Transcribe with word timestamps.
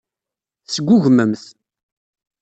Tesgugmem-t. 0.65 1.43